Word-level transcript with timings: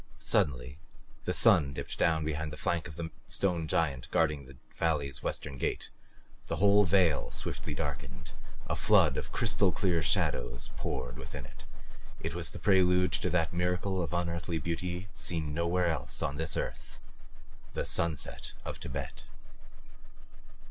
Suddenly 0.17 0.79
the 1.25 1.31
sun 1.35 1.73
dipped 1.73 1.99
down 1.99 2.25
behind 2.25 2.51
the 2.51 2.57
flank 2.57 2.87
of 2.87 2.95
the 2.95 3.11
stone 3.27 3.67
giant 3.67 4.09
guarding 4.09 4.45
the 4.47 4.57
valley's 4.77 5.21
western 5.21 5.59
gate; 5.59 5.89
the 6.47 6.55
whole 6.55 6.85
vale 6.85 7.29
swiftly 7.29 7.75
darkened 7.75 8.31
a 8.65 8.75
flood 8.75 9.15
of 9.15 9.31
crystal 9.31 9.71
clear 9.71 10.01
shadows 10.01 10.71
poured 10.75 11.19
within 11.19 11.45
it. 11.45 11.65
It 12.19 12.33
was 12.33 12.49
the 12.49 12.57
prelude 12.57 13.11
to 13.21 13.29
that 13.29 13.53
miracle 13.53 14.01
of 14.01 14.11
unearthly 14.11 14.57
beauty 14.57 15.07
seen 15.13 15.53
nowhere 15.53 15.85
else 15.89 16.23
on 16.23 16.37
this 16.37 16.57
earth 16.57 16.99
the 17.73 17.85
sunset 17.85 18.53
of 18.65 18.79
Tibet. 18.79 19.21